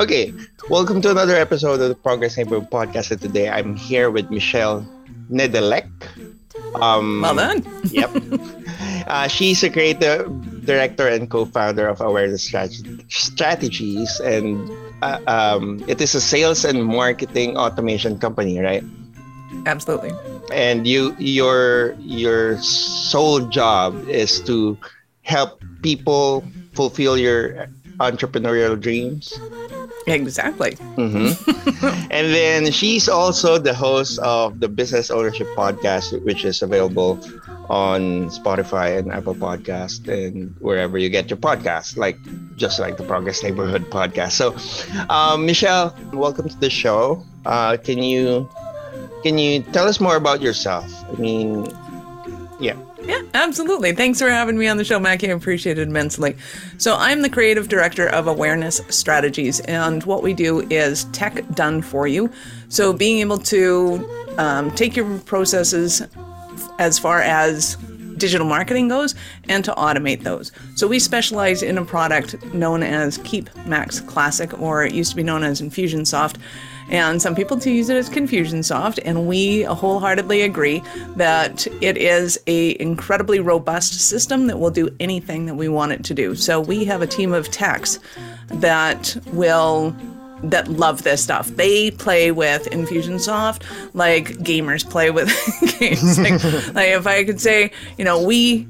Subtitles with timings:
[0.00, 0.32] Okay,
[0.70, 3.10] welcome to another episode of the Progress Neighborhood Podcast.
[3.10, 4.80] And today I'm here with Michelle
[5.28, 5.84] Nedelec.
[6.80, 7.60] Um, well done.
[7.92, 8.08] yep.
[9.06, 10.24] Uh, she's a creative
[10.64, 12.48] director and co-founder of Awareness
[13.08, 14.70] Strategies, and
[15.02, 18.84] uh, um, it is a sales and marketing automation company, right?
[19.66, 20.12] Absolutely.
[20.50, 24.78] And you, your your sole job is to
[25.22, 27.68] help people fulfill your
[28.00, 29.38] entrepreneurial dreams.
[30.06, 30.72] Exactly.
[30.96, 31.86] Mm-hmm.
[32.10, 37.20] and then she's also the host of the Business Ownership Podcast, which is available
[37.68, 42.18] on Spotify and Apple Podcast and wherever you get your podcast, like
[42.56, 44.32] just like the Progress Neighborhood Podcast.
[44.32, 44.56] So,
[45.08, 47.24] um, Michelle, welcome to the show.
[47.44, 48.48] Uh, can you
[49.22, 50.90] can you tell us more about yourself?
[51.08, 51.68] I mean,
[52.58, 52.76] yeah.
[53.02, 53.92] Yeah, absolutely.
[53.92, 55.30] Thanks for having me on the show, Mackie.
[55.30, 56.36] I appreciate it immensely.
[56.78, 61.82] So, I'm the creative director of Awareness Strategies, and what we do is tech done
[61.82, 62.30] for you.
[62.68, 66.02] So, being able to um, take your processes
[66.78, 67.76] as far as
[68.20, 69.14] digital marketing goes
[69.48, 70.52] and to automate those.
[70.76, 75.16] So we specialize in a product known as Keap Max Classic, or it used to
[75.16, 76.36] be known as Infusionsoft.
[76.90, 80.82] And some people to use it as Confusionsoft, and we wholeheartedly agree
[81.16, 86.04] that it is a incredibly robust system that will do anything that we want it
[86.04, 86.34] to do.
[86.34, 87.98] So we have a team of techs
[88.48, 89.94] that will
[90.42, 91.48] that love this stuff.
[91.48, 93.62] They play with Infusionsoft
[93.94, 95.28] like gamers play with
[95.78, 96.18] games.
[96.18, 96.42] Like,
[96.74, 98.66] like if I could say, you know, we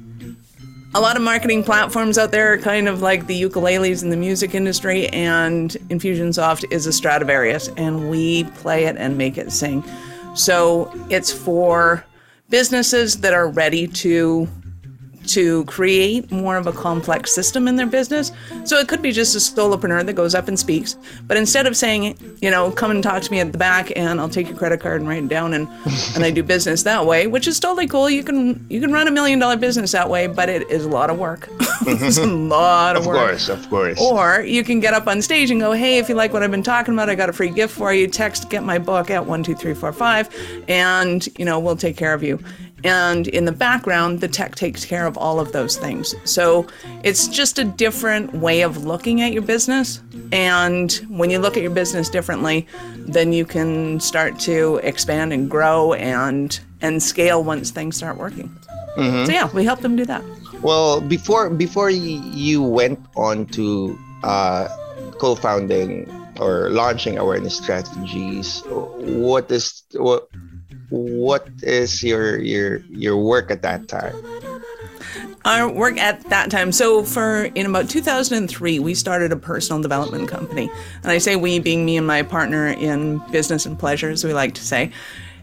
[0.93, 4.17] a lot of marketing platforms out there are kind of like the ukuleles in the
[4.17, 9.83] music industry, and Infusionsoft is a Stradivarius, and we play it and make it sing.
[10.35, 12.05] So it's for
[12.49, 14.47] businesses that are ready to
[15.27, 18.31] to create more of a complex system in their business.
[18.63, 21.77] So it could be just a solopreneur that goes up and speaks, but instead of
[21.77, 24.57] saying, you know, come and talk to me at the back and I'll take your
[24.57, 25.67] credit card and write it down and
[26.15, 28.09] and I do business that way, which is totally cool.
[28.09, 30.89] You can you can run a million dollar business that way, but it is a
[30.89, 31.47] lot of work.
[31.81, 32.49] it's a mm-hmm.
[32.49, 33.17] lot of, of work.
[33.17, 34.01] Of course, of course.
[34.01, 36.51] Or you can get up on stage and go, hey, if you like what I've
[36.51, 38.07] been talking about, I got a free gift for you.
[38.07, 40.29] Text get my book at one two three four five,
[40.67, 42.39] and you know we'll take care of you.
[42.83, 46.15] And in the background, the tech takes care of all of those things.
[46.23, 46.67] So
[47.03, 50.01] it's just a different way of looking at your business.
[50.31, 55.49] And when you look at your business differently, then you can start to expand and
[55.49, 58.49] grow and and scale once things start working.
[58.97, 59.25] Mm-hmm.
[59.25, 60.23] So yeah, we help them do that.
[60.61, 64.67] Well, before before you went on to uh,
[65.19, 66.09] co-founding
[66.39, 70.27] or launching awareness strategies, what is what
[70.91, 74.13] what is your your your work at that time?
[75.43, 76.71] Our work at that time.
[76.71, 80.69] So, for in about 2003, we started a personal development company,
[81.01, 84.33] and I say we being me and my partner in business and pleasure, as we
[84.33, 84.91] like to say.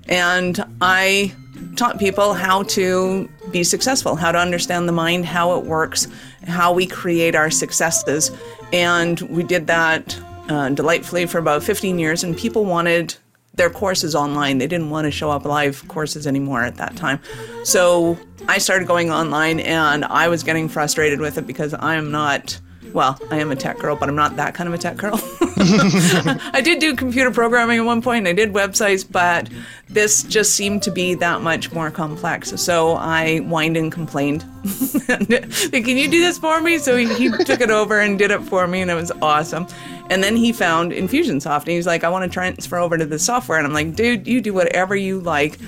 [0.08, 1.34] And I
[1.74, 6.06] taught people how to be successful, how to understand the mind, how it works,
[6.46, 8.30] how we create our successes,
[8.72, 12.22] and we did that uh, delightfully for about 15 years.
[12.22, 13.16] And people wanted
[13.58, 14.58] their courses online.
[14.58, 17.20] They didn't want to show up live courses anymore at that time.
[17.64, 22.10] So I started going online and I was getting frustrated with it because I am
[22.10, 22.58] not
[22.92, 25.14] well, I am a tech girl, but I'm not that kind of a tech girl.
[25.60, 29.48] I did do computer programming at one point, I did websites, but
[29.88, 32.50] this just seemed to be that much more complex.
[32.60, 34.42] So I whined and complained.
[35.06, 36.78] Can you do this for me?
[36.78, 39.66] So he, he took it over and did it for me, and it was awesome.
[40.10, 43.18] And then he found Infusionsoft, and he's like, I want to transfer over to the
[43.18, 43.58] software.
[43.58, 45.58] And I'm like, dude, you do whatever you like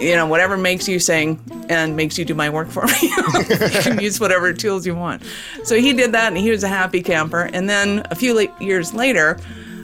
[0.00, 2.92] you know, whatever makes you sing and makes you do my work for me.
[3.02, 5.22] you can use whatever tools you want.
[5.64, 7.50] So he did that, and he was a happy camper.
[7.52, 9.38] And then a few years later,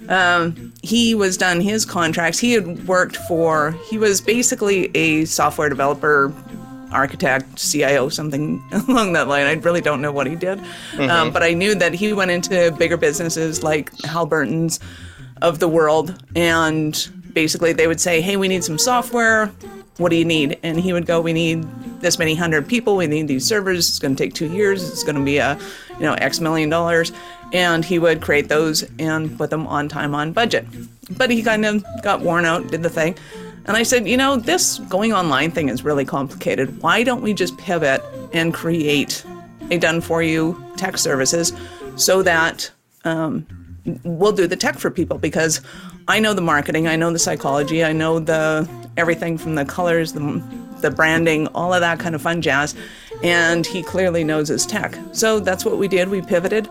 [0.09, 2.39] um, he was done his contracts.
[2.39, 6.33] He had worked for, he was basically a software developer,
[6.93, 9.47] architect, CIO, something along that line.
[9.47, 10.59] I really don't know what he did.
[10.59, 11.11] Mm-hmm.
[11.11, 14.79] Um, but I knew that he went into bigger businesses like Halliburton's
[15.43, 16.23] of the world.
[16.37, 19.51] And basically, they would say, hey, we need some software
[19.97, 20.59] what do you need?
[20.63, 21.63] And he would go, we need
[22.01, 22.97] this many hundred people.
[22.97, 23.89] We need these servers.
[23.89, 24.89] It's going to take two years.
[24.89, 25.59] It's going to be a,
[25.91, 27.13] you know, X million dollars.
[27.53, 30.67] And he would create those and put them on time, on budget.
[31.17, 33.17] But he kind of got worn out, did the thing.
[33.67, 36.83] And I said, you know, this going online thing is really complicated.
[36.83, 38.03] Why don't we just pivot
[38.33, 39.25] and create
[39.71, 41.53] a done for you tech services
[41.97, 42.71] so that
[43.05, 43.47] um,
[44.05, 45.61] we'll do the tech for people because
[46.09, 50.13] I know the marketing, I know the psychology, I know the everything from the colors,
[50.13, 50.43] the,
[50.81, 52.75] the branding, all of that kind of fun jazz.
[53.23, 54.97] and he clearly knows his tech.
[55.13, 56.09] So that's what we did.
[56.09, 56.69] We pivoted,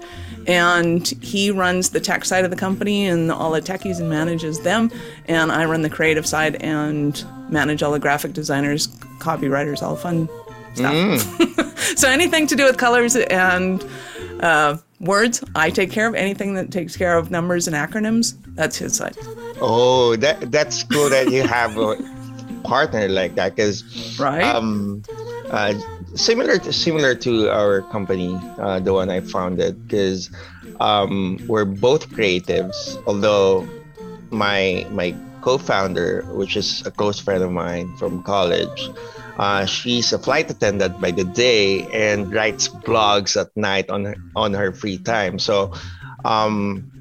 [0.47, 4.59] and he runs the tech side of the company and all the techies and manages
[4.61, 4.91] them,
[5.27, 8.87] and I run the creative side and manage all the graphic designers,
[9.19, 10.27] copywriters, all fun
[10.75, 10.93] stuff.
[10.93, 11.97] Mm.
[11.97, 13.83] so anything to do with colors and
[14.41, 16.15] uh, words, I take care of.
[16.15, 19.15] Anything that takes care of numbers and acronyms, that's his side.
[19.61, 21.95] Oh, that that's cool that you have a
[22.63, 23.83] partner like that because
[24.19, 24.43] right.
[24.43, 25.03] Um,
[25.49, 25.75] uh,
[26.15, 30.29] similar to similar to our company, uh, the one I founded, because
[30.79, 32.97] um, we're both creatives.
[33.05, 33.71] Although
[34.31, 38.93] my my co-founder, which is a close friend of mine from college,
[39.37, 44.17] uh, she's a flight attendant by the day and writes blogs at night on her,
[44.35, 45.37] on her free time.
[45.39, 45.73] So
[46.25, 46.92] um,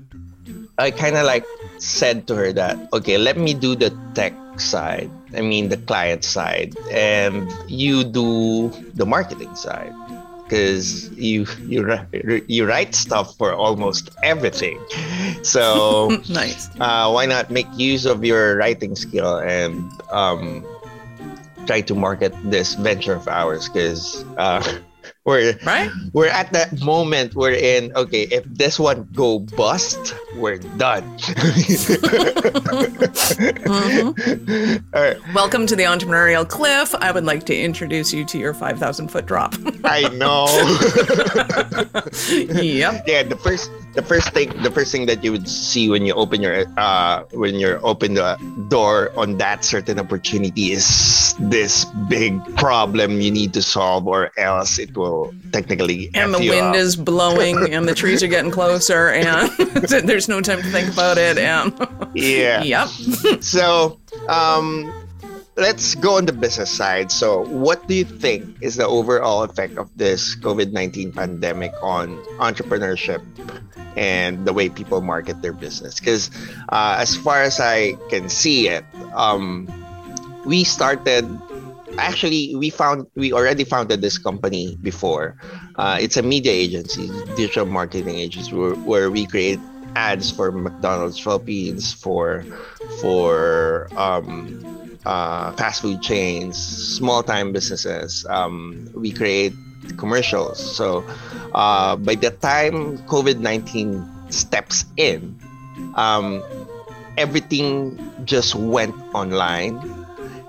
[0.83, 1.47] I kind of like
[1.79, 5.11] said to her that okay, let me do the tech side.
[5.35, 9.95] I mean the client side, and you do the marketing side
[10.43, 11.87] because you you
[12.47, 14.79] you write stuff for almost everything.
[15.43, 16.71] So nice.
[16.79, 19.83] Uh, why not make use of your writing skill and
[20.15, 20.63] um,
[21.67, 23.67] try to market this venture of ours?
[23.67, 24.63] Because uh,
[25.25, 25.89] we're right.
[26.13, 27.95] We're at that moment we're in.
[27.95, 31.05] Okay, if this one go bust, we're done.
[34.19, 34.85] mm-hmm.
[34.93, 35.17] right.
[35.33, 36.93] Welcome to the entrepreneurial cliff.
[36.97, 39.55] I would like to introduce you to your five thousand foot drop.
[39.85, 40.47] I know.
[42.61, 43.05] yep.
[43.07, 43.23] Yeah.
[43.23, 46.41] The first the first thing the first thing that you would see when you open
[46.41, 53.21] your uh when you open the door on that certain opportunity is this big problem
[53.21, 56.77] you need to solve or else it will technically and the wind up.
[56.77, 59.51] is blowing and the trees are getting closer and
[60.09, 61.73] there's no time to think about it and
[62.15, 62.89] yeah yep
[63.41, 64.91] so um
[65.57, 67.13] let's go on the business side.
[67.13, 72.17] So, what do you think is the overall effect of this COVID 19 pandemic on
[72.41, 73.21] entrepreneurship
[73.97, 76.01] and the way people market their business.
[76.01, 76.31] Because
[76.71, 78.85] uh, as far as I can see it,
[79.15, 79.69] um,
[80.45, 81.27] we started.
[81.99, 85.37] Actually, we found we already founded this company before.
[85.77, 89.61] Uh, it's a media agency, digital marketing agency, where, where we create
[89.95, 92.45] ads for McDonald's Philippines, for
[93.01, 94.57] for um,
[95.05, 98.25] uh, fast food chains, small time businesses.
[98.29, 99.53] Um, we create
[99.97, 100.59] commercials.
[100.59, 101.05] So
[101.55, 105.37] uh, by the time COVID 19 steps in,
[105.95, 106.43] um,
[107.17, 109.79] everything just went online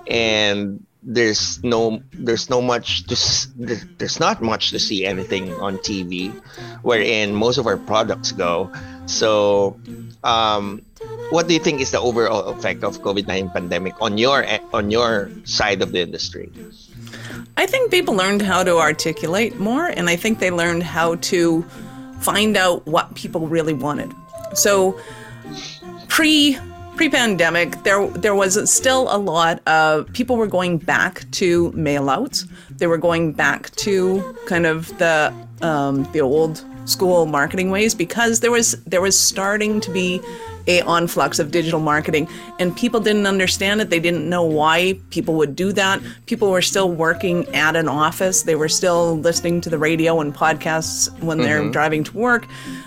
[0.06, 3.16] and there's no there's no much to
[3.98, 6.32] there's not much to see anything on TV
[6.80, 8.72] wherein most of our products go
[9.04, 9.76] so
[10.24, 10.80] um,
[11.28, 15.30] what do you think is the overall effect of COVID-19 pandemic on your on your
[15.44, 16.50] side of the industry
[17.56, 21.62] I think people learned how to articulate more, and I think they learned how to
[22.20, 24.12] find out what people really wanted.
[24.54, 24.98] So,
[26.08, 26.58] pre
[26.96, 32.48] pre pandemic, there there was still a lot of people were going back to mailouts.
[32.70, 38.40] They were going back to kind of the um, the old school marketing ways because
[38.40, 40.20] there was there was starting to be
[40.66, 42.28] a onflux of digital marketing.
[42.58, 43.90] And people didn't understand it.
[43.90, 46.00] They didn't know why people would do that.
[46.26, 48.42] People were still working at an office.
[48.42, 51.72] They were still listening to the radio and podcasts when they're mm-hmm.
[51.72, 52.46] driving to work.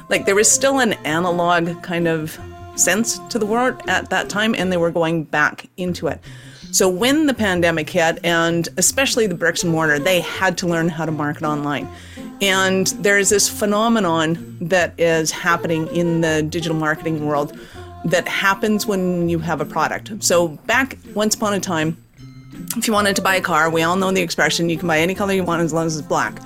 [0.09, 2.39] Like there was still an analog kind of
[2.75, 6.21] sense to the world at that time and they were going back into it
[6.71, 10.89] so when the pandemic hit and especially the bricks and mortar they had to learn
[10.89, 11.87] how to market online
[12.41, 17.57] and there's this phenomenon that is happening in the digital marketing world
[18.05, 20.11] that happens when you have a product.
[20.23, 21.97] So, back once upon a time,
[22.75, 24.99] if you wanted to buy a car, we all know the expression you can buy
[24.99, 26.39] any color you want as long as it's black.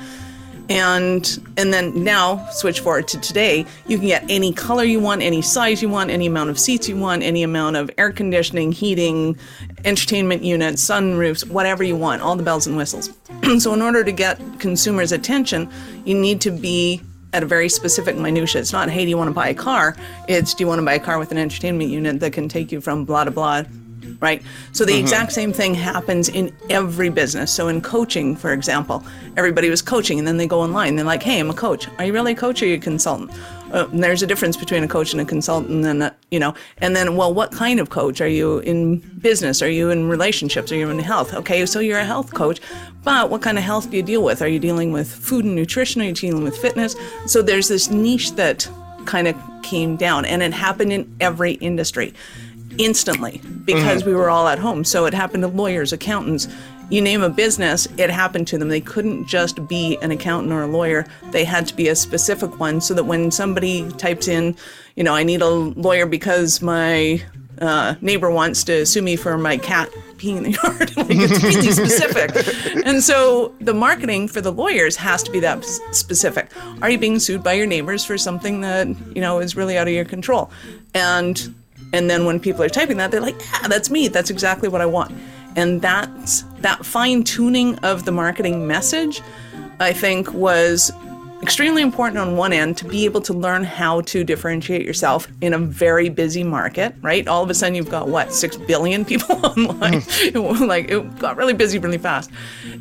[0.71, 5.21] And and then now switch forward to today, you can get any color you want,
[5.21, 8.71] any size you want, any amount of seats you want, any amount of air conditioning,
[8.71, 9.37] heating,
[9.83, 13.09] entertainment units, sunroofs, whatever you want, all the bells and whistles.
[13.59, 15.69] so in order to get consumers' attention,
[16.05, 17.01] you need to be
[17.33, 18.61] at a very specific minutia.
[18.61, 19.97] It's not, hey, do you want to buy a car?
[20.29, 22.71] It's, do you want to buy a car with an entertainment unit that can take
[22.71, 23.63] you from blah to blah
[24.20, 24.41] right?
[24.72, 25.01] So the mm-hmm.
[25.01, 27.51] exact same thing happens in every business.
[27.51, 29.03] So in coaching, for example,
[29.38, 30.96] everybody was coaching and then they go online.
[30.96, 31.88] They're like, hey, I'm a coach.
[31.98, 33.32] Are you really a coach or are you a consultant?
[33.72, 36.94] Uh, there's a difference between a coach and a consultant and, uh, you know, and
[36.94, 38.20] then, well, what kind of coach?
[38.20, 39.62] Are you in business?
[39.62, 40.72] Are you in relationships?
[40.72, 41.34] Are you in health?
[41.34, 42.60] Okay, so you're a health coach,
[43.03, 44.41] but what kind of health do you deal with?
[44.41, 46.01] Are you dealing with food and nutrition?
[46.01, 46.96] Are you dealing with fitness?
[47.27, 48.70] So there's this niche that
[49.06, 52.13] kind of came down and it happened in every industry.
[52.77, 54.83] Instantly because we were all at home.
[54.83, 56.47] So it happened to lawyers, accountants.
[56.89, 58.67] You name a business, it happened to them.
[58.67, 61.05] They couldn't just be an accountant or a lawyer.
[61.31, 64.57] They had to be a specific one so that when somebody types in,
[64.95, 67.23] you know, I need a lawyer because my
[67.61, 70.97] uh, neighbor wants to sue me for my cat peeing in the yard.
[70.97, 72.85] like it's really specific.
[72.85, 76.49] And so the marketing for the lawyers has to be that specific.
[76.81, 79.87] Are you being sued by your neighbors for something that you know is really out
[79.87, 80.51] of your control?
[80.93, 81.53] And
[81.93, 84.07] and then when people are typing that, they're like, yeah, that's me.
[84.07, 85.13] That's exactly what I want.
[85.55, 89.21] And that's that fine tuning of the marketing message,
[89.79, 90.91] I think, was
[91.41, 95.53] extremely important on one end to be able to learn how to differentiate yourself in
[95.53, 97.27] a very busy market, right?
[97.27, 100.03] All of a sudden you've got what, 6 billion people online.
[100.67, 102.29] like it got really busy really fast.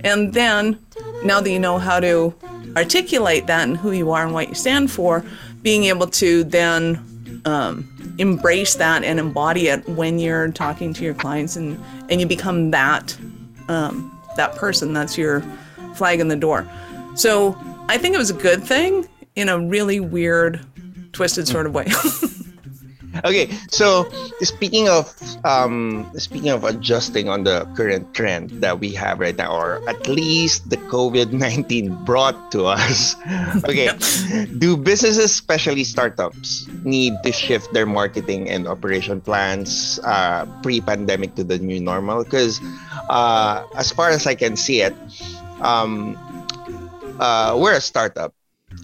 [0.05, 0.79] And then
[1.25, 2.35] now that you know how to
[2.77, 5.25] articulate that and who you are and what you stand for,
[5.63, 7.89] being able to then um,
[8.21, 12.71] embrace that and embody it when you're talking to your clients and, and you become
[12.71, 13.17] that
[13.69, 15.43] um, that person that's your
[15.95, 16.71] flag in the door.
[17.15, 17.57] So
[17.89, 20.61] I think it was a good thing in a really weird,
[21.13, 21.87] twisted sort of way.
[23.25, 24.07] Okay, so
[24.41, 25.11] speaking of
[25.45, 30.07] um, speaking of adjusting on the current trend that we have right now, or at
[30.07, 33.17] least the COVID nineteen brought to us.
[33.67, 33.91] Okay,
[34.59, 41.45] do businesses, especially startups, need to shift their marketing and operation plans uh, pre-pandemic to
[41.45, 42.25] the new normal?
[42.25, 42.61] Because
[43.11, 44.95] uh, as far as I can see it,
[45.61, 46.19] um,
[47.19, 48.35] uh, we're a startup,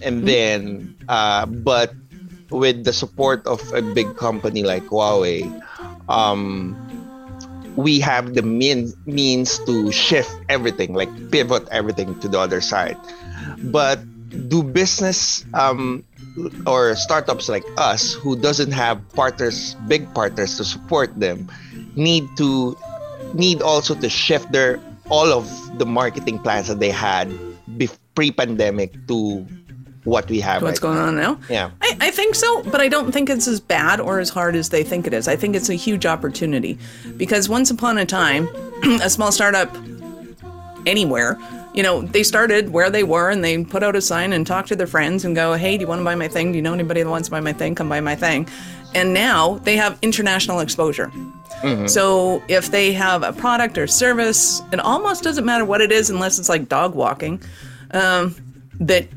[0.03, 1.93] and then uh, but
[2.49, 5.45] with the support of a big company like Huawei,
[6.09, 6.75] um,
[7.75, 12.97] we have the mean, means to shift everything, like pivot everything to the other side.
[13.71, 13.99] But
[14.49, 16.03] do business um,
[16.65, 21.49] or startups like us, who doesn't have partners, big partners to support them,
[21.95, 22.77] need to
[23.33, 27.31] need also to shift their all of the marketing plans that they had
[28.17, 29.45] pre-pandemic to
[30.07, 31.07] what we have What's right going now.
[31.07, 31.39] on now?
[31.49, 31.71] Yeah.
[31.81, 34.69] I, I think so, but I don't think it's as bad or as hard as
[34.69, 35.27] they think it is.
[35.27, 36.79] I think it's a huge opportunity
[37.17, 38.47] because once upon a time,
[39.01, 39.75] a small startup
[40.85, 41.37] anywhere,
[41.73, 44.65] you know, they started where they were and they put out a sign and talk
[44.67, 46.53] to their friends and go, hey, do you want to buy my thing?
[46.53, 47.75] Do you know anybody that wants to buy my thing?
[47.75, 48.47] Come buy my thing.
[48.95, 51.11] And now they have international exposure.
[51.87, 56.11] So if they have a product or service, it almost doesn't matter what it is
[56.11, 57.41] unless it's like dog walking,
[57.91, 58.35] um,
[58.79, 59.07] that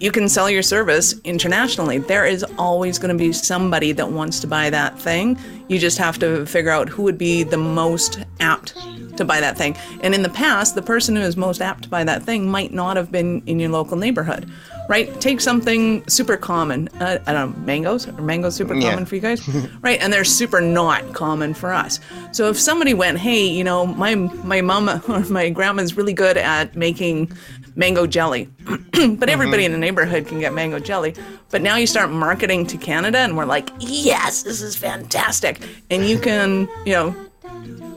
[0.00, 1.98] you can sell your service internationally.
[1.98, 5.38] There is always going to be somebody that wants to buy that thing.
[5.68, 8.74] You just have to figure out who would be the most apt
[9.16, 9.76] to buy that thing.
[10.00, 12.72] And in the past, the person who is most apt to buy that thing might
[12.72, 14.50] not have been in your local neighborhood,
[14.88, 15.20] right?
[15.20, 16.88] Take something super common.
[17.00, 18.08] Uh, I don't know, mangoes?
[18.08, 18.88] Are mangoes super Yeah.
[18.90, 19.46] common for you guys?
[19.82, 20.00] right?
[20.00, 22.00] And they're super not common for us.
[22.32, 26.38] So if somebody went, hey, you know, my my mom or my grandma's really good
[26.38, 27.30] at making
[27.76, 29.28] mango jelly, but mm-hmm.
[29.28, 31.14] everybody in the neighborhood can get mango jelly.
[31.50, 35.60] But now you start marketing to Canada, and we're like, yes, this is fantastic,
[35.90, 37.16] and you can, you know,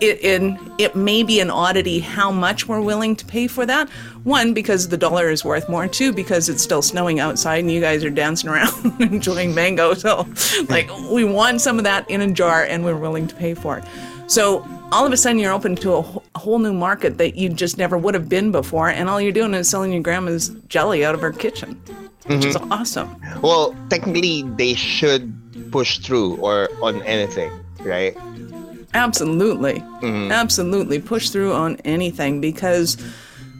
[0.03, 3.89] it in it may be an oddity how much we're willing to pay for that.
[4.23, 5.87] One, because the dollar is worth more.
[5.87, 9.93] Two, because it's still snowing outside and you guys are dancing around enjoying mango.
[9.93, 10.27] So,
[10.69, 13.77] like, we want some of that in a jar and we're willing to pay for
[13.77, 13.83] it.
[14.27, 15.99] So all of a sudden you're open to a,
[16.35, 19.31] a whole new market that you just never would have been before, and all you're
[19.31, 21.81] doing is selling your grandma's jelly out of her kitchen,
[22.25, 22.71] which is mm-hmm.
[22.71, 23.15] awesome.
[23.41, 27.51] Well, technically, they should push through or on anything,
[27.81, 28.15] right?
[28.93, 29.79] Absolutely.
[30.01, 30.31] Mm-hmm.
[30.31, 30.99] Absolutely.
[30.99, 32.97] Push through on anything because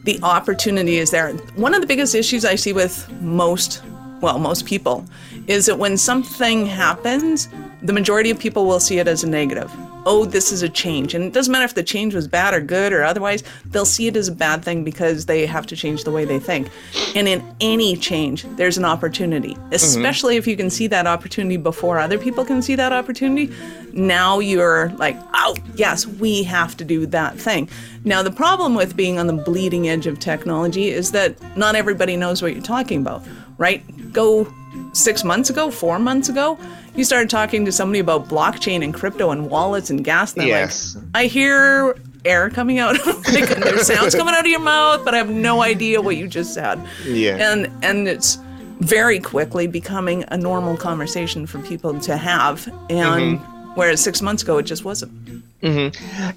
[0.04, 1.34] the opportunity is there.
[1.56, 3.82] One of the biggest issues I see with most,
[4.22, 5.06] well, most people
[5.48, 7.50] is that when something happens,
[7.82, 9.72] the majority of people will see it as a negative.
[10.06, 11.14] Oh, this is a change.
[11.14, 14.08] And it doesn't matter if the change was bad or good or otherwise, they'll see
[14.08, 16.70] it as a bad thing because they have to change the way they think.
[17.16, 19.74] And in any change, there's an opportunity, mm-hmm.
[19.74, 23.54] especially if you can see that opportunity before other people can see that opportunity.
[23.94, 27.70] Now you're like, oh, yes, we have to do that thing.
[28.04, 32.18] Now, the problem with being on the bleeding edge of technology is that not everybody
[32.18, 33.24] knows what you're talking about,
[33.58, 33.84] right?
[34.14, 34.48] Go
[34.94, 36.58] six months ago, four months ago,
[36.96, 40.34] you started talking to somebody about blockchain and crypto and wallets and gas.
[40.36, 40.96] And Yes.
[40.96, 45.14] like, I hear air coming out, like, there's sounds coming out of your mouth, but
[45.14, 46.82] I have no idea what you just said.
[47.06, 47.52] Yeah.
[47.52, 48.38] And and it's
[48.80, 53.72] very quickly becoming a normal conversation for people to have, and mm-hmm.
[53.76, 55.12] whereas six months ago it just wasn't.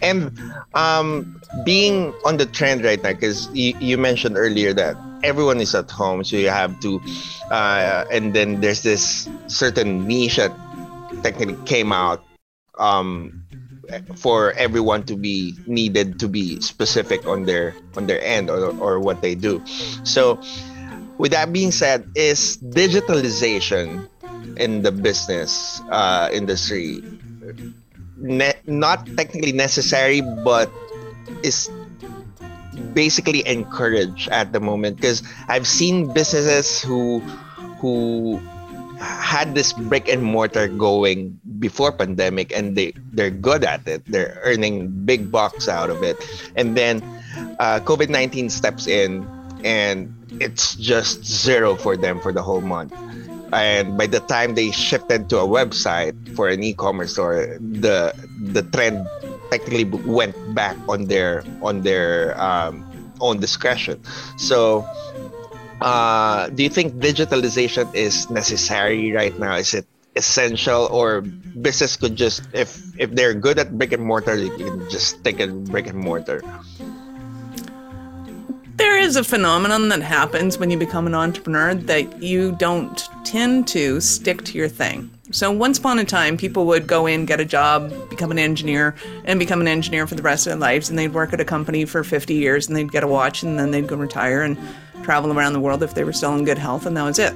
[0.03, 0.33] And
[0.75, 5.75] um, being on the trend right now, because you, you mentioned earlier that everyone is
[5.75, 7.01] at home, so you have to,
[7.51, 10.53] uh, and then there's this certain niche that
[11.23, 12.25] technically came out
[12.79, 13.35] um,
[14.17, 19.01] for everyone to be needed to be specific on their on their end or, or
[19.01, 19.63] what they do.
[20.05, 20.41] So
[21.19, 24.07] with that being said is digitalization
[24.57, 27.03] in the business uh, industry
[28.17, 30.71] ne- not technically necessary but
[31.43, 31.71] is
[32.93, 34.97] basically encouraged at the moment.
[34.97, 37.21] Because i've seen businesses who
[37.81, 38.41] who
[38.99, 44.03] had this brick and mortar going before pandemic and they they're good at it.
[44.07, 46.17] They're earning big bucks out of it.
[46.57, 47.03] And then
[47.61, 49.29] uh, covid-19 steps in
[49.65, 52.93] and it's just zero for them for the whole month
[53.53, 58.63] and by the time they shifted to a website for an e-commerce store the the
[58.75, 59.07] trend
[59.51, 62.85] technically went back on their on their um,
[63.21, 64.01] own discretion
[64.37, 64.85] so
[65.81, 69.57] uh, do you think digitalization is necessary right now?
[69.57, 69.87] Is it
[70.17, 74.89] essential, or business could just if if they're good at brick and mortar, you can
[74.89, 76.41] just stick in brick and mortar?
[78.77, 83.67] There is a phenomenon that happens when you become an entrepreneur that you don't tend
[83.69, 85.11] to stick to your thing.
[85.33, 88.95] So once upon a time, people would go in, get a job, become an engineer,
[89.25, 90.91] and become an engineer for the rest of their lives.
[90.91, 93.59] And they'd work at a company for 50 years, and they'd get a watch, and
[93.59, 94.59] then they'd go retire and
[95.03, 97.35] travel around the world if they were still in good health, and that was it.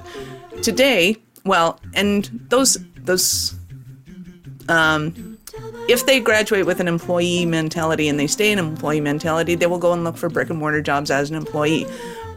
[0.62, 3.54] Today, well, and those those
[4.68, 5.29] um,
[5.88, 9.78] if they graduate with an employee mentality and they stay in employee mentality, they will
[9.78, 11.86] go and look for brick and mortar jobs as an employee.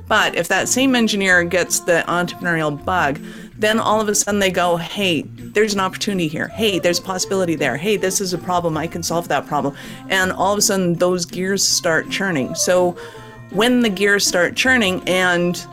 [0.07, 3.19] But if that same engineer gets the entrepreneurial bug,
[3.57, 6.49] then all of a sudden they go, hey, there's an opportunity here.
[6.49, 7.77] Hey, there's a possibility there.
[7.77, 8.77] Hey, this is a problem.
[8.77, 9.75] I can solve that problem.
[10.09, 12.55] And all of a sudden those gears start churning.
[12.55, 12.97] So
[13.51, 15.65] when the gears start churning and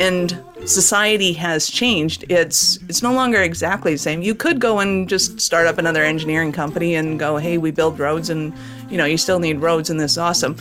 [0.00, 4.22] and society has changed it's it's no longer exactly the same.
[4.22, 7.98] You could go and just start up another engineering company and go hey we build
[7.98, 8.52] roads and
[8.90, 10.56] you know you still need roads and this is awesome.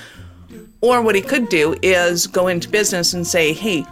[0.81, 3.85] Or what he could do is go into business and say hey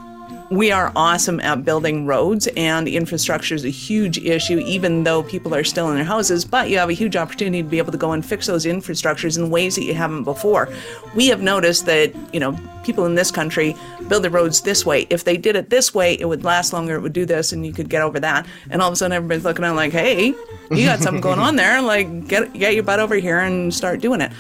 [0.49, 5.53] we are awesome at building roads and infrastructure is a huge issue even though people
[5.56, 7.97] are still in their houses but you have a huge opportunity to be able to
[7.97, 10.69] go and fix those infrastructures in ways that you haven't before.
[11.15, 13.75] We have noticed that you know people in this country
[14.08, 15.08] build the roads this way.
[15.10, 17.65] If they did it this way it would last longer it would do this and
[17.65, 18.45] you could get over that.
[18.69, 20.34] And all of a sudden everybody's looking at like hey
[20.71, 21.82] you got something going on there.
[21.93, 24.32] Like get get your butt over here and start doing it.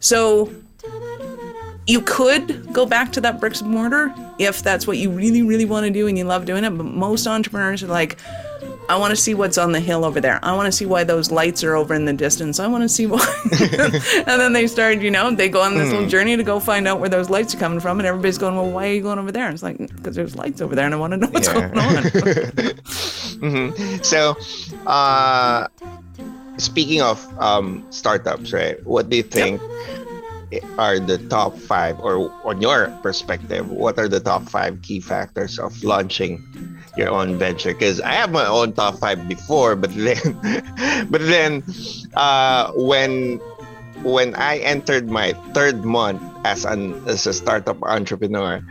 [0.00, 0.52] So
[1.86, 5.64] you could go back to that bricks and mortar if that's what you really, really
[5.64, 6.70] want to do and you love doing it.
[6.70, 8.18] But most entrepreneurs are like,
[8.88, 10.38] I want to see what's on the hill over there.
[10.42, 12.58] I want to see why those lights are over in the distance.
[12.58, 13.24] I want to see why.
[13.52, 15.92] and then they start, you know, they go on this mm.
[15.92, 16.10] little hmm.
[16.10, 17.98] journey to go find out where those lights are coming from.
[18.00, 19.46] And everybody's going, well, why are you going over there?
[19.46, 21.54] And it's like, because there's lights over there and I want to know what's yeah.
[21.54, 22.02] going on.
[23.40, 24.02] mm-hmm.
[24.02, 24.36] So,
[24.86, 25.68] uh,
[26.58, 28.84] speaking of um, startups, right?
[28.84, 29.60] What do you think?
[29.62, 30.08] Yep
[30.78, 35.58] are the top five, or on your perspective, what are the top five key factors
[35.58, 36.42] of launching
[36.96, 37.72] your own venture?
[37.72, 40.16] Because I have my own top five before, but then,
[41.10, 41.62] but then,
[42.14, 43.40] uh, when
[44.02, 48.64] when I entered my third month as an as a startup entrepreneur,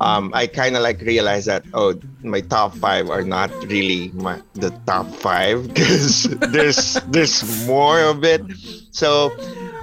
[0.00, 4.40] um, I kind of like realized that oh, my top five are not really my
[4.54, 8.42] the top five because there's there's more of it.
[8.90, 9.30] So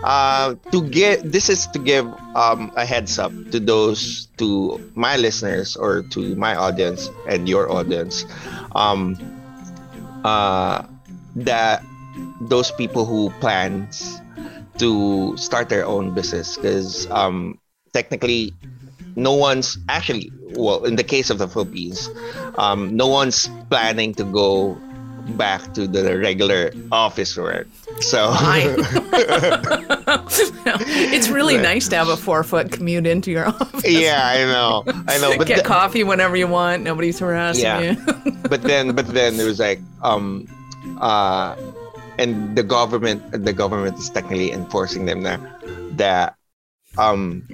[0.03, 5.17] uh, to give this is to give um, a heads up to those to my
[5.17, 8.25] listeners or to my audience and your audience.
[8.75, 9.17] Um,
[10.23, 10.83] uh,
[11.35, 11.83] that
[12.41, 14.19] those people who plans
[14.77, 17.59] to start their own business because um,
[17.93, 18.53] technically
[19.15, 22.09] no one's actually well in the case of the philippines
[22.57, 24.77] um, no one's planning to go
[25.37, 27.67] back to the regular office work.
[27.99, 28.31] So
[31.13, 33.87] it's really nice to have a four foot commute into your office.
[33.87, 35.37] Yeah, I know, I know.
[35.37, 36.83] But Get th- coffee whenever you want.
[36.83, 37.79] Nobody's harassing yeah.
[37.81, 37.97] you.
[38.49, 40.47] but then, but then there was like, um,
[40.99, 41.55] uh,
[42.17, 45.39] and the government, the government is technically enforcing them now
[45.91, 46.35] that
[46.97, 47.47] um,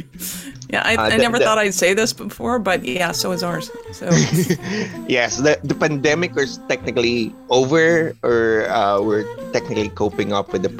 [0.69, 3.43] yeah, I, uh, I never the, thought I'd say this before, but yeah, so is
[3.43, 3.69] ours.
[3.91, 4.05] So
[5.07, 10.73] yes, the, the pandemic is technically over, or uh, we're technically coping up with the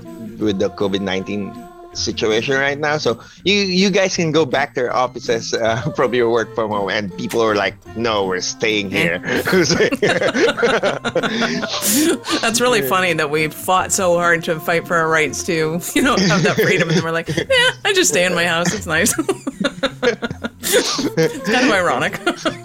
[0.43, 1.53] with the COVID nineteen
[1.97, 2.97] situation right now.
[2.97, 6.71] So you you guys can go back to your offices uh, from your work from
[6.71, 9.19] home, and people are like, "No, we're staying here."
[12.41, 16.01] That's really funny that we fought so hard to fight for our rights to, you
[16.01, 18.73] know, have that freedom, and we're like, "Yeah, I just stay in my house.
[18.73, 19.13] It's nice."
[21.17, 22.19] it's kind of ironic.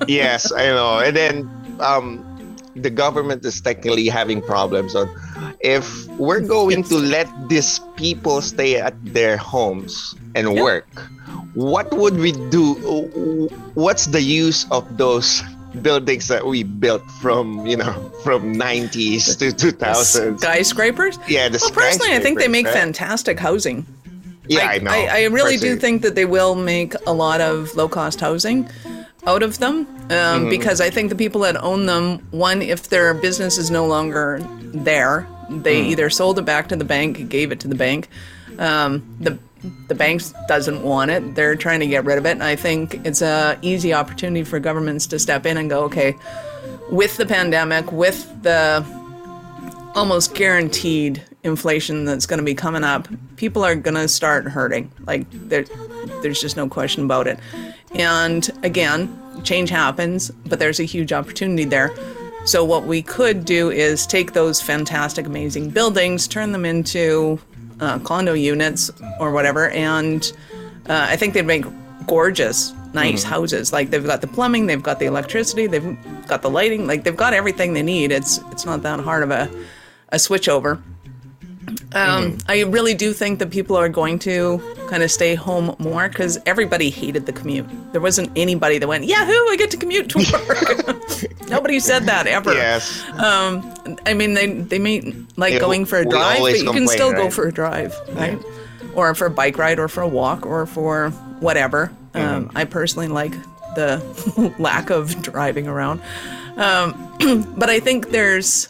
[0.08, 0.98] yes, I know.
[1.00, 2.24] And then um,
[2.76, 5.08] the government is technically having problems on
[5.62, 10.88] if we're going to let these people stay at their homes and work,
[11.54, 12.74] what would we do?
[13.74, 15.42] What's the use of those
[15.80, 17.92] buildings that we built from you know
[18.24, 20.40] from 90s to 2000s?
[20.40, 21.18] Skyscrapers?
[21.28, 22.74] Yeah, the Well, personally, I think they make right?
[22.74, 23.86] fantastic housing.
[24.48, 24.90] Yeah, I, know.
[24.90, 28.68] I, I really do think that they will make a lot of low cost housing
[29.24, 30.50] out of them um, Mm-hmm.
[30.50, 34.40] because I think the people that own them, one, if their business is no longer
[34.74, 35.28] there,
[35.62, 35.86] they Mm.
[35.88, 38.08] either sold it back to the bank, gave it to the bank.
[38.58, 39.38] Um, the
[39.86, 41.36] the bank doesn't want it.
[41.36, 42.32] They're trying to get rid of it.
[42.32, 46.16] And I think it's a easy opportunity for governments to step in and go, okay,
[46.90, 48.84] with the pandemic, with the
[49.94, 54.90] almost guaranteed inflation that's going to be coming up, people are going to start hurting.
[55.06, 55.64] Like there,
[56.22, 57.38] there's just no question about it.
[57.94, 61.92] And again, change happens, but there's a huge opportunity there.
[62.44, 67.38] So what we could do is take those fantastic, amazing buildings, turn them into
[67.80, 70.32] uh, condo units or whatever, and
[70.88, 71.64] uh, I think they'd make
[72.06, 73.72] gorgeous, nice houses.
[73.72, 77.16] Like they've got the plumbing, they've got the electricity, they've got the lighting, like they've
[77.16, 78.10] got everything they need.
[78.10, 79.48] It's it's not that hard of a
[80.08, 80.48] a switch
[81.94, 86.08] Um, I really do think that people are going to kind of stay home more
[86.08, 87.66] because everybody hated the commute.
[87.92, 91.48] There wasn't anybody that went, Yahoo, I get to commute to work.
[91.48, 92.54] Nobody said that ever.
[92.54, 93.04] Yes.
[93.18, 95.00] I mean, they they may
[95.36, 98.38] like Yeah, going for a drive, but you can still go for a drive, right?
[98.94, 101.90] Or for a bike ride, or for a walk, or for whatever.
[102.14, 102.58] Um, Mm-hmm.
[102.58, 103.32] I personally like
[103.74, 104.02] the
[104.58, 106.02] lack of driving around,
[106.56, 106.92] um,
[107.56, 108.68] but I think there's.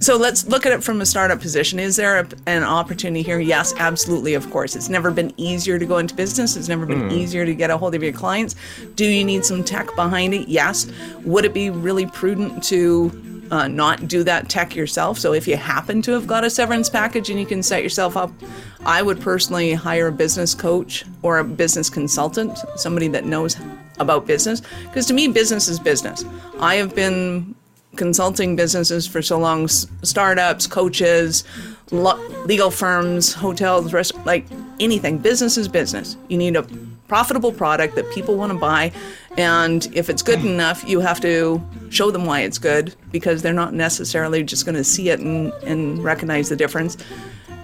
[0.00, 1.78] So let's look at it from a startup position.
[1.78, 3.38] Is there a, an opportunity here?
[3.38, 4.32] Yes, absolutely.
[4.32, 6.56] Of course, it's never been easier to go into business.
[6.56, 8.56] It's never been easier to get a hold of your clients.
[8.94, 10.48] Do you need some tech behind it?
[10.48, 10.90] Yes.
[11.24, 15.18] Would it be really prudent to uh, not do that tech yourself?
[15.18, 18.16] So if you happen to have got a severance package and you can set yourself
[18.16, 18.32] up,
[18.86, 23.54] I would personally hire a business coach or a business consultant, somebody that knows
[23.98, 24.62] about business.
[24.84, 26.24] Because to me, business is business.
[26.58, 27.54] I have been
[27.96, 31.44] consulting businesses for so long s- startups coaches
[31.90, 34.46] lo- legal firms hotels rest- like
[34.78, 35.18] anything.
[35.18, 36.16] Business is business.
[36.28, 36.62] You need a
[37.08, 38.92] profitable product that people want to buy
[39.36, 43.52] and if it's good enough you have to show them why it's good because they're
[43.52, 46.96] not necessarily just going to see it and, and recognize the difference.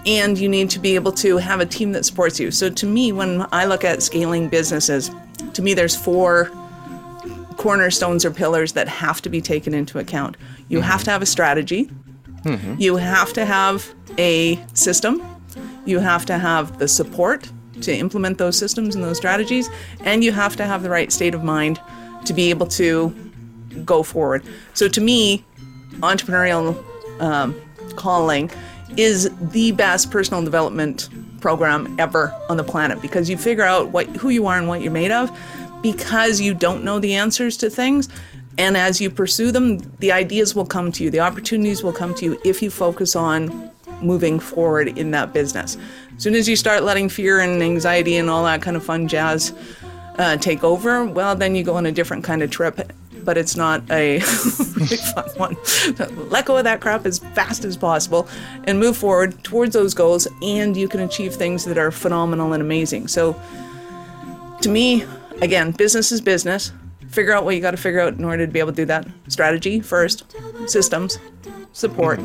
[0.05, 2.51] And you need to be able to have a team that supports you.
[2.51, 5.11] So to me when i look at scaling businesses
[5.53, 6.51] to me there's four
[7.57, 10.37] cornerstones or pillars that have to be taken into account.
[10.69, 11.89] You have to have a strategy.
[12.77, 15.21] You have to have a system.
[15.85, 19.69] You have to have the support to implement those systems and those strategies.
[20.01, 21.81] And you have to have the right state of mind
[22.25, 23.13] to be able to
[23.83, 24.43] go forward.
[24.73, 25.43] So to me,
[25.99, 26.83] entrepreneurial
[27.21, 27.59] um,
[27.95, 28.49] calling
[28.95, 31.09] is the best personal development
[31.41, 34.81] program ever on the planet because you figure out what who you are and what
[34.81, 35.29] you're made of
[35.81, 38.09] because you don't know the answers to things
[38.57, 42.13] and as you pursue them the ideas will come to you the opportunities will come
[42.13, 45.77] to you if you focus on moving forward in that business
[46.15, 49.07] as soon as you start letting fear and anxiety and all that kind of fun
[49.07, 49.53] jazz
[50.17, 52.91] uh, take over well then you go on a different kind of trip
[53.27, 54.19] but it's not a
[54.75, 55.57] really fun one.
[56.29, 58.25] Let go of that crap as fast as possible
[58.63, 62.63] and move forward towards those goals, and you can achieve things that are phenomenal and
[62.63, 63.09] amazing.
[63.09, 63.35] So,
[64.61, 65.03] to me,
[65.41, 66.71] again, business is business.
[67.09, 68.85] Figure out what you got to figure out in order to be able to do
[68.85, 69.07] that.
[69.27, 70.23] Strategy first,
[70.67, 71.17] systems,
[71.73, 72.19] support,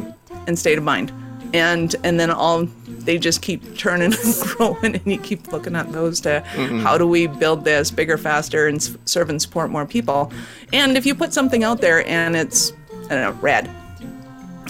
[0.47, 1.13] and state of mind.
[1.55, 5.93] And and then all they just keep turning and growing, and you keep looking at
[5.93, 6.81] those to mm-hmm.
[6.81, 10.33] how do we build this bigger, faster, and serve and support more people.
[10.73, 12.73] And if you put something out there and it's
[13.07, 13.71] I don't know red,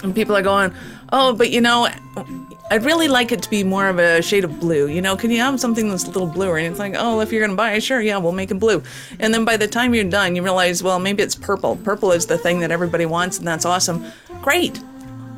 [0.03, 0.73] and people are going,
[1.11, 1.87] oh, but you know,
[2.71, 4.87] I'd really like it to be more of a shade of blue.
[4.87, 6.57] You know, can you have something that's a little bluer?
[6.57, 8.81] And it's like, oh, if you're gonna buy it, sure, yeah, we'll make it blue.
[9.19, 11.75] And then by the time you're done, you realize, well, maybe it's purple.
[11.77, 14.05] Purple is the thing that everybody wants, and that's awesome.
[14.41, 14.81] Great,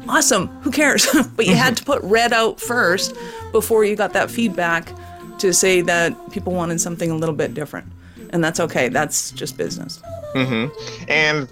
[0.07, 0.47] awesome.
[0.61, 1.07] Who cares?
[1.35, 3.15] but you had to put red out first
[3.51, 4.93] before you got that feedback
[5.39, 7.87] to say that people wanted something a little bit different,
[8.29, 8.87] and that's okay.
[8.87, 10.01] That's just business.
[11.09, 11.49] And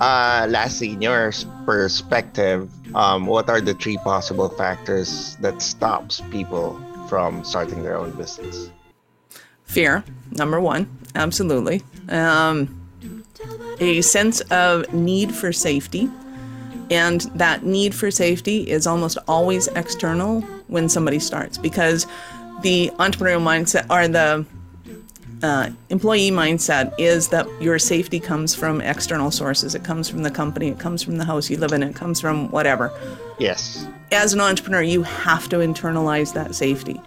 [0.00, 1.32] uh, lastly, in your
[1.64, 8.10] perspective, um, what are the three possible factors that stops people from starting their own
[8.12, 8.70] business?
[9.64, 11.82] Fear, number one, absolutely.
[12.08, 12.82] Um,
[13.80, 16.08] a sense of need for safety.
[16.90, 22.06] And that need for safety is almost always external when somebody starts because
[22.62, 24.46] the entrepreneurial mindset or the
[25.42, 29.74] uh, employee mindset is that your safety comes from external sources.
[29.74, 32.20] It comes from the company, it comes from the house you live in, it comes
[32.20, 32.92] from whatever.
[33.38, 33.86] Yes.
[34.12, 37.00] As an entrepreneur, you have to internalize that safety.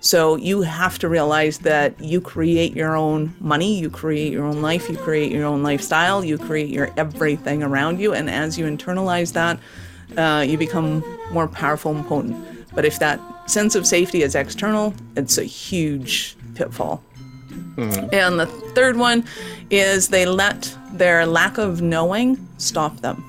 [0.00, 4.60] So you have to realize that you create your own money, you create your own
[4.60, 8.12] life, you create your own lifestyle, you create your everything around you.
[8.12, 9.58] And as you internalize that,
[10.18, 12.36] uh, you become more powerful and potent.
[12.74, 13.18] But if that
[13.50, 17.02] sense of safety is external, it's a huge pitfall.
[17.54, 18.08] Mm-hmm.
[18.12, 19.24] And the third one
[19.70, 23.22] is they let their lack of knowing stop them.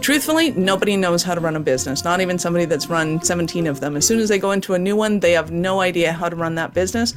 [0.00, 3.80] Truthfully, nobody knows how to run a business, not even somebody that's run 17 of
[3.80, 3.96] them.
[3.96, 6.36] As soon as they go into a new one, they have no idea how to
[6.36, 7.14] run that business.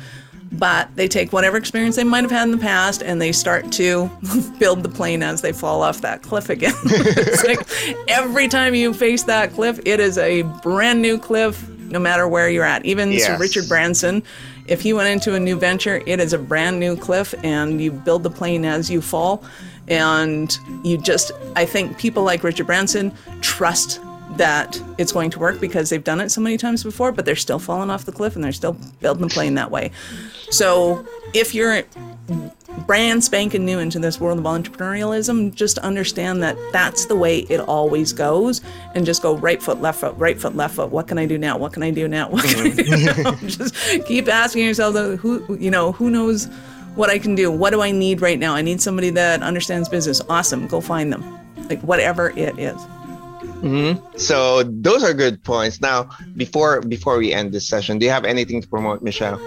[0.52, 3.72] But they take whatever experience they might have had in the past and they start
[3.74, 4.10] to
[4.60, 6.74] build the plane as they fall off that cliff again.
[6.86, 7.60] it's like
[8.08, 12.50] every time you face that cliff, it is a brand new cliff, no matter where
[12.50, 12.84] you're at.
[12.86, 13.28] Even yes.
[13.28, 14.24] Sir Richard Branson
[14.70, 17.92] if you went into a new venture, it is a brand new cliff and you
[17.92, 19.44] build the plane as you fall.
[19.88, 24.00] And you just, I think people like Richard Branson trust
[24.38, 27.36] that it's going to work because they've done it so many times before, but they're
[27.36, 29.92] still falling off the cliff and they're still building the plane that way.
[30.50, 31.84] So if you're
[32.86, 37.60] brand spanking new into this world of entrepreneurialism, just understand that that's the way it
[37.60, 38.62] always goes
[38.96, 40.90] and just go right foot, left foot, right foot, left foot.
[40.90, 41.58] What can I do now?
[41.58, 42.30] What can I do now?
[42.40, 42.98] What can I do now?
[42.98, 43.48] Mm-hmm.
[43.48, 46.46] just keep asking yourself, uh, who, you know, who knows
[46.96, 47.52] what I can do?
[47.52, 48.56] What do I need right now?
[48.56, 50.22] I need somebody that understands business.
[50.30, 50.68] Awesome.
[50.68, 51.38] Go find them.
[51.70, 52.80] Like whatever it is.
[53.40, 54.18] Mm-hmm.
[54.18, 55.82] So those are good points.
[55.82, 59.40] Now, before before we end this session, do you have anything to promote, Michelle?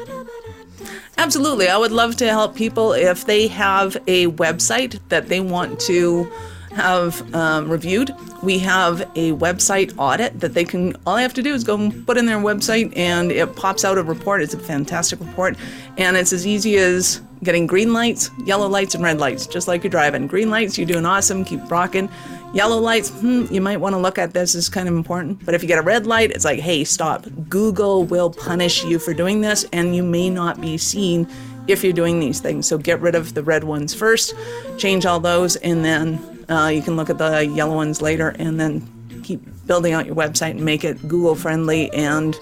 [1.18, 1.68] Absolutely.
[1.68, 6.30] I would love to help people if they have a website that they want to
[6.74, 8.14] have um, reviewed.
[8.42, 11.90] We have a website audit that they can, all they have to do is go
[12.06, 14.42] put in their website and it pops out a report.
[14.42, 15.56] It's a fantastic report.
[15.98, 19.82] And it's as easy as getting green lights, yellow lights, and red lights, just like
[19.82, 20.26] you're driving.
[20.26, 22.08] Green lights, you're doing awesome, keep rocking.
[22.54, 25.44] Yellow lights, hmm, you might want to look at this, is kind of important.
[25.44, 27.26] But if you get a red light, it's like, hey, stop.
[27.48, 31.26] Google will punish you for doing this, and you may not be seen
[31.66, 32.66] if you're doing these things.
[32.66, 34.34] So get rid of the red ones first,
[34.78, 38.58] change all those, and then uh, you can look at the yellow ones later, and
[38.58, 42.38] then keep building out your website and make it Google friendly and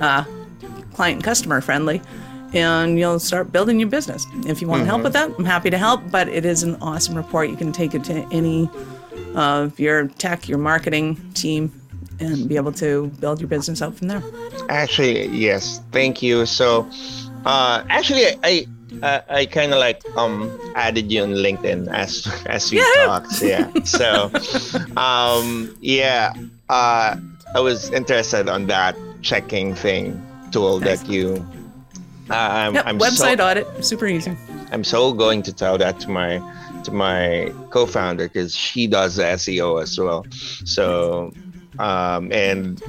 [0.00, 0.24] uh,
[0.92, 2.00] client and customer friendly
[2.52, 4.26] and you'll start building your business.
[4.46, 4.88] If you want mm-hmm.
[4.88, 7.50] help with that, I'm happy to help, but it is an awesome report.
[7.50, 8.68] You can take it to any
[9.34, 11.72] of your tech, your marketing team,
[12.18, 14.22] and be able to build your business out from there.
[14.68, 15.80] Actually, yes.
[15.92, 16.44] Thank you.
[16.44, 16.88] So,
[17.44, 18.66] uh, actually, I I,
[19.02, 23.06] I kind of like um added you on LinkedIn as as we yeah.
[23.06, 23.42] talked.
[23.42, 23.70] Yeah.
[23.84, 24.30] So,
[24.96, 26.32] um, yeah.
[26.68, 27.16] Uh,
[27.54, 30.20] I was interested on that checking thing
[30.52, 31.02] tool nice.
[31.02, 31.46] that you.
[32.30, 34.36] Uh, I'm, yep, I'm website so, audit, super easy.
[34.70, 36.38] I'm so going to tell that to my
[36.84, 40.24] to my co-founder because she does the SEO as well.
[40.64, 41.32] So,
[41.78, 42.80] um, and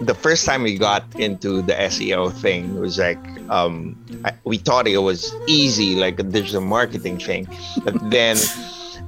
[0.00, 3.18] the first time we got into the SEO thing was like
[3.50, 7.48] um, I, we thought it was easy, like a digital marketing thing,
[7.84, 8.36] but then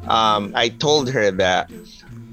[0.08, 1.70] um, I told her that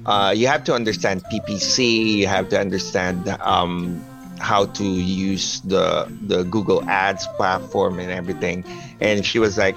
[0.06, 4.04] uh, you have to understand PPC, you have to understand um,
[4.38, 8.64] how to use the the Google Ads platform and everything,
[9.00, 9.76] and she was like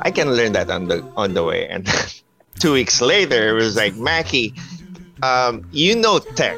[0.00, 1.68] I can learn that on the on the way.
[1.68, 1.86] And
[2.58, 4.54] two weeks later, it was like Mackie,
[5.22, 6.56] um, you know tech.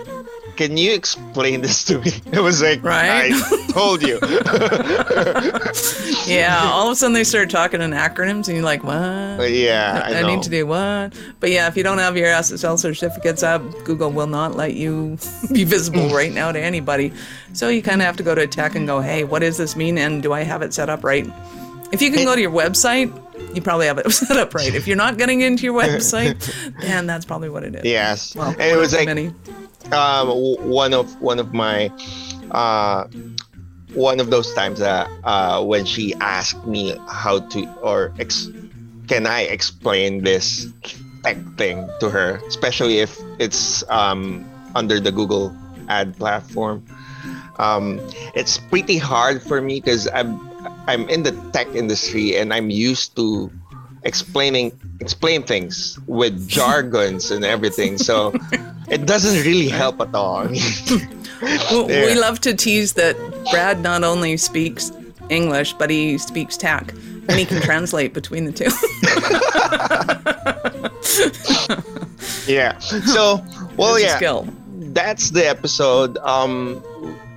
[0.58, 2.10] Can you explain this to me?
[2.32, 3.30] It was like, right?
[3.32, 4.18] I told you.
[6.26, 8.96] yeah, all of a sudden they started talking in acronyms, and you're like, what?
[8.96, 11.16] Uh, yeah, I, I need to do what?
[11.38, 15.16] But yeah, if you don't have your SSL certificates up, Google will not let you
[15.52, 16.12] be visible mm.
[16.12, 17.12] right now to anybody.
[17.52, 19.76] So you kind of have to go to tech and go, hey, what does this
[19.76, 19.96] mean?
[19.96, 21.24] And do I have it set up right?
[21.92, 23.14] If you can go to your website,
[23.54, 24.74] you probably have it set up right.
[24.74, 26.36] If you're not getting into your website,
[26.80, 27.84] then that's probably what it is.
[27.84, 28.34] Yes.
[28.34, 29.32] Well, it was like many.
[29.92, 30.29] Um,
[30.68, 31.90] one of one of my
[32.51, 33.09] uh,
[33.94, 38.51] one of those times uh, when she asked me how to or ex-
[39.09, 40.68] can I explain this
[41.22, 45.57] tech thing to her, especially if it's um, under the Google
[45.88, 46.85] ad platform.
[47.59, 48.01] Um,
[48.35, 50.38] it's pretty hard for me because I'm
[50.87, 53.51] I'm in the tech industry and I'm used to
[54.05, 57.98] explaining explain things with jargons and everything.
[57.98, 58.33] So
[58.90, 60.48] it doesn't really help at all.
[61.40, 63.16] We love to tease that
[63.53, 64.90] Brad not only speaks
[65.29, 66.92] English, but he speaks tech
[67.29, 68.64] and he can translate between the two.
[72.53, 72.77] yeah.
[72.79, 73.44] So,
[73.77, 74.16] well, yeah.
[74.16, 74.48] Skill.
[74.92, 76.18] That's the episode.
[76.18, 76.83] Um,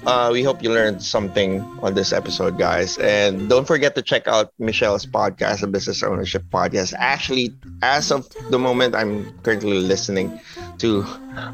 [0.06, 2.98] uh, we hope you learned something on this episode, guys.
[2.98, 6.94] And don't forget to check out Michelle's podcast, the Business Ownership Podcast.
[6.98, 10.40] Actually, as of the moment, I'm currently listening
[10.80, 11.06] to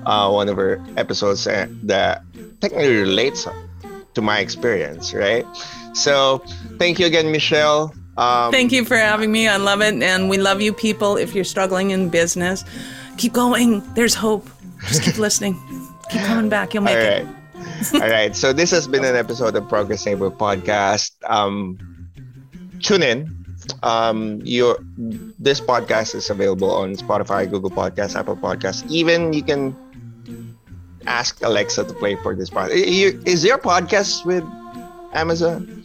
[0.06, 2.22] uh, one of her episodes that
[2.62, 3.48] technically relates
[4.14, 5.46] to my experience, right?
[5.94, 6.44] So,
[6.78, 7.94] thank you again, Michelle.
[8.18, 9.48] Um, thank you for having me.
[9.48, 10.02] I love it.
[10.02, 11.18] And we love you, people.
[11.18, 12.64] If you're struggling in business,
[13.18, 13.84] keep going.
[13.94, 14.50] There's hope.
[14.88, 15.60] Just keep listening.
[16.10, 16.74] Keep coming back.
[16.74, 17.28] You'll make it.
[17.94, 18.36] All right.
[18.36, 21.12] So this has been an episode of Progress Neighbor Podcast.
[21.30, 21.78] Um,
[22.82, 23.46] tune in.
[23.84, 24.78] Um, your
[25.40, 28.90] this podcast is available on Spotify, Google Podcasts, Apple Podcasts.
[28.90, 29.76] Even you can
[31.06, 32.72] ask Alexa to play for this podcast.
[33.26, 34.44] Is there podcast with
[35.14, 35.84] Amazon?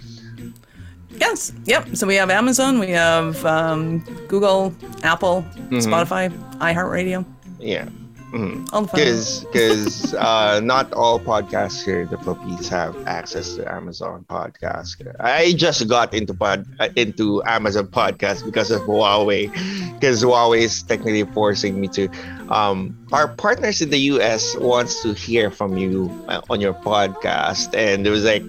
[1.17, 1.53] Yes.
[1.65, 1.97] Yep.
[1.97, 5.77] So we have Amazon, we have um, Google, Apple, mm-hmm.
[5.79, 7.25] Spotify, iHeartRadio.
[7.59, 7.89] Yeah.
[8.33, 9.53] Because mm.
[9.53, 14.97] because uh, not all podcasts here in the Philippines have access to Amazon Podcast.
[15.21, 19.53] I just got into pod uh, into Amazon Podcast because of Huawei,
[19.93, 22.09] because Huawei is technically forcing me to.
[22.49, 27.75] Um, our partners in the US wants to hear from you uh, on your podcast,
[27.77, 28.43] and it was like,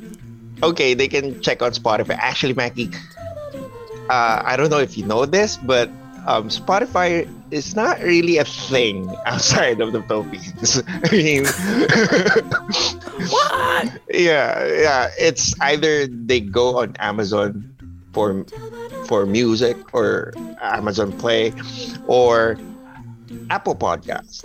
[0.64, 2.16] okay, they can check on Spotify.
[2.18, 2.90] Actually, Mackie,
[4.10, 5.90] uh, I don't know if you know this, but
[6.26, 10.82] um, Spotify is not really a thing outside of the Philippines.
[11.06, 11.46] I mean,
[13.30, 14.02] what?
[14.10, 15.12] Yeah, yeah.
[15.20, 17.70] It's either they go on Amazon
[18.12, 18.44] for
[19.06, 21.54] for music or Amazon Play,
[22.08, 22.58] or
[23.50, 24.44] Apple Podcast,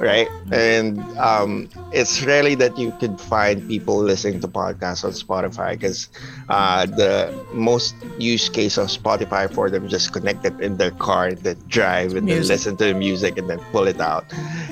[0.00, 0.28] right?
[0.50, 6.08] And um, it's rarely that you could find people listening to podcasts on Spotify because
[6.48, 11.32] uh, the most use case of Spotify for them just connect it in their car,
[11.32, 12.42] then drive, and music.
[12.42, 14.24] then listen to the music and then pull it out.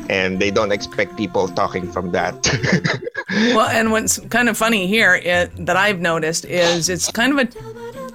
[0.09, 2.35] And they don't expect people talking from that.
[3.55, 7.39] well, and what's kind of funny here it, that I've noticed is it's kind of
[7.39, 7.59] a,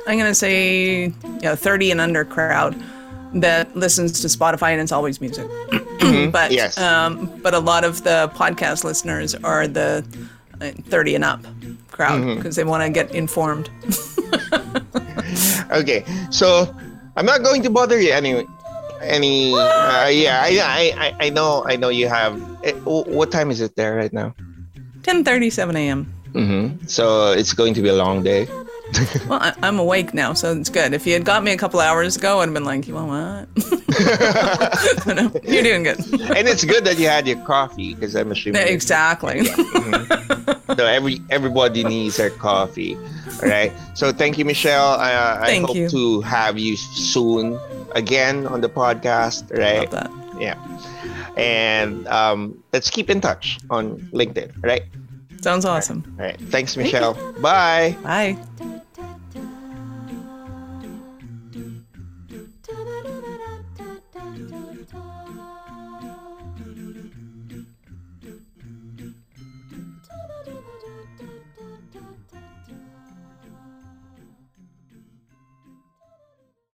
[0.07, 2.75] I'm going to say, you know, 30 and under crowd
[3.35, 5.47] that listens to Spotify and it's always music.
[6.03, 6.31] Mm-hmm.
[6.31, 6.77] but yes.
[6.77, 10.05] um, but a lot of the podcast listeners are the
[10.61, 11.41] uh, 30 and up
[11.91, 12.61] crowd because mm-hmm.
[12.61, 13.69] they want to get informed.
[15.71, 16.73] okay, so
[17.15, 18.45] I'm not going to bother you anyway.
[19.01, 19.53] Any?
[19.53, 22.39] Uh, yeah, I, I I know I know you have.
[22.63, 24.33] Eh, what time is it there right now?
[25.03, 26.13] 10:37 a.m.
[26.31, 26.87] Mm-hmm.
[26.87, 28.47] So it's going to be a long day.
[29.27, 30.93] well, I, am awake now, so it's good.
[30.93, 33.47] If you had got me a couple hours ago, I'd have been like, you want
[33.55, 35.07] what?
[35.07, 35.99] no, you're doing good.
[36.35, 38.67] and it's good that you had your coffee because I'm assuming.
[38.67, 39.41] Exactly.
[39.41, 40.73] Mm-hmm.
[40.77, 42.97] so every everybody needs their coffee,
[43.41, 43.71] right?
[43.93, 44.93] So thank you, Michelle.
[44.93, 45.89] Uh, I hope you.
[45.89, 47.59] to have you soon
[47.95, 49.91] again on the podcast, right?
[50.39, 50.57] Yeah.
[51.35, 54.83] And um, let's keep in touch on LinkedIn, right?
[55.41, 56.03] Sounds awesome.
[56.17, 56.39] All right.
[56.39, 57.15] Thanks, Michelle.
[57.15, 57.97] Thank Bye.
[58.01, 58.79] Bye.